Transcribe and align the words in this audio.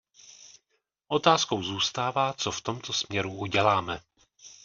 Otázkou 1.07 1.63
zůstává, 1.63 2.33
co 2.33 2.51
v 2.51 2.61
tomto 2.61 2.93
směru 2.93 3.37
uděláme. 3.37 3.99